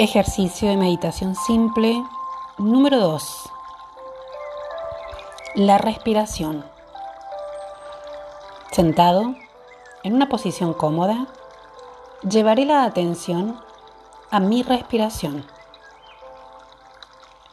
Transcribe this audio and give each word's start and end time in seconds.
Ejercicio 0.00 0.68
de 0.68 0.76
meditación 0.76 1.34
simple 1.34 2.04
número 2.56 3.00
2. 3.00 3.50
La 5.56 5.76
respiración. 5.76 6.64
Sentado, 8.70 9.34
en 10.04 10.14
una 10.14 10.28
posición 10.28 10.72
cómoda, 10.72 11.26
llevaré 12.22 12.64
la 12.64 12.84
atención 12.84 13.60
a 14.30 14.38
mi 14.38 14.62
respiración. 14.62 15.44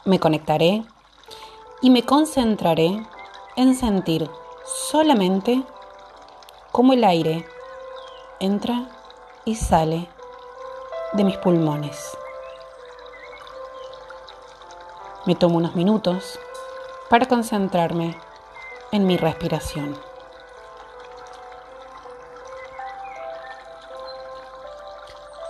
Me 0.03 0.19
conectaré 0.19 0.85
y 1.81 1.89
me 1.89 2.03
concentraré 2.03 3.03
en 3.55 3.73
sentir 3.73 4.29
solamente 4.91 5.63
cómo 6.71 6.93
el 6.93 7.05
aire 7.05 7.43
entra 8.39 8.87
y 9.45 9.55
sale 9.55 10.07
de 11.13 11.23
mis 11.23 11.37
pulmones. 11.37 12.15
Me 15.25 15.33
tomo 15.33 15.57
unos 15.57 15.75
minutos 15.75 16.39
para 17.09 17.25
concentrarme 17.25 18.15
en 18.91 19.07
mi 19.07 19.17
respiración. 19.17 19.97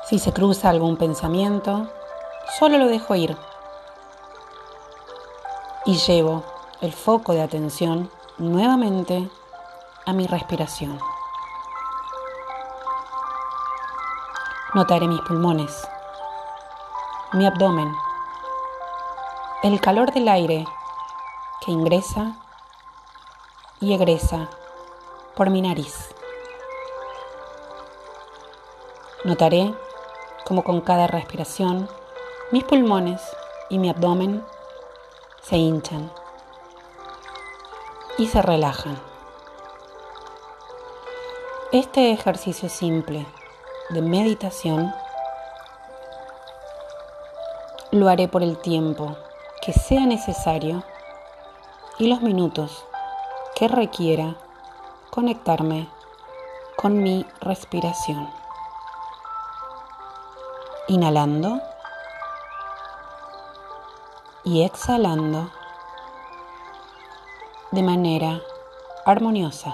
Si 0.05 0.19
se 0.19 0.31
cruza 0.31 0.69
algún 0.69 0.95
pensamiento, 0.95 1.89
solo 2.57 2.77
lo 2.77 2.87
dejo 2.87 3.15
ir 3.15 3.35
y 5.85 5.97
llevo 5.97 6.43
el 6.81 6.93
foco 6.93 7.33
de 7.33 7.41
atención 7.41 8.09
nuevamente 8.37 9.29
a 10.05 10.13
mi 10.13 10.25
respiración. 10.25 10.97
Notaré 14.73 15.07
mis 15.07 15.21
pulmones, 15.21 15.87
mi 17.33 17.45
abdomen, 17.45 17.91
el 19.65 19.81
calor 19.81 20.13
del 20.13 20.27
aire 20.27 20.63
que 21.65 21.71
ingresa 21.71 22.35
y 23.81 23.95
egresa 23.95 24.47
por 25.35 25.49
mi 25.49 25.59
nariz. 25.59 26.13
Notaré 29.23 29.73
como 30.45 30.63
con 30.63 30.81
cada 30.81 31.07
respiración 31.07 31.89
mis 32.51 32.63
pulmones 32.63 33.23
y 33.67 33.79
mi 33.79 33.89
abdomen 33.89 34.45
se 35.41 35.57
hinchan 35.57 36.11
y 38.19 38.27
se 38.27 38.43
relajan. 38.43 39.01
Este 41.71 42.11
ejercicio 42.11 42.69
simple 42.69 43.25
de 43.89 44.03
meditación 44.03 44.93
lo 47.89 48.09
haré 48.09 48.27
por 48.27 48.43
el 48.43 48.59
tiempo 48.59 49.17
que 49.65 49.73
sea 49.73 50.05
necesario 50.05 50.83
y 51.97 52.07
los 52.07 52.21
minutos 52.21 52.85
que 53.55 53.67
requiera 53.67 54.35
conectarme 55.09 55.89
con 56.77 57.01
mi 57.01 57.25
respiración. 57.41 58.29
Inhalando 60.87 61.59
y 64.43 64.61
exhalando 64.61 65.49
de 67.71 67.81
manera 67.81 68.39
armoniosa. 69.03 69.73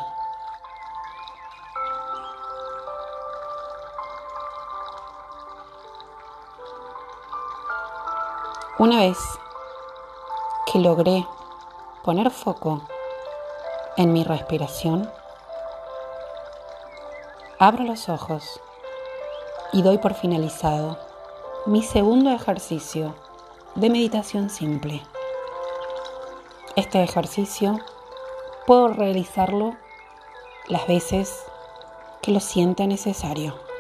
Una 8.79 9.01
vez 9.01 9.17
que 10.71 10.79
logré 10.79 11.27
poner 12.01 12.31
foco 12.31 12.81
en 13.97 14.13
mi 14.13 14.23
respiración, 14.23 15.11
abro 17.59 17.83
los 17.83 18.07
ojos 18.07 18.61
y 19.73 19.81
doy 19.81 19.97
por 19.97 20.13
finalizado 20.13 20.97
mi 21.65 21.83
segundo 21.83 22.31
ejercicio 22.31 23.15
de 23.75 23.89
meditación 23.89 24.49
simple. 24.49 25.03
Este 26.77 27.03
ejercicio 27.03 27.77
puedo 28.65 28.87
realizarlo 28.87 29.75
las 30.67 30.87
veces 30.87 31.43
que 32.21 32.31
lo 32.31 32.39
sienta 32.39 32.87
necesario. 32.87 33.70